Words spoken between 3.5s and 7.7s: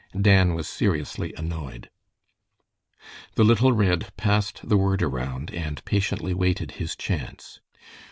Red passed the word around and patiently waited his chance.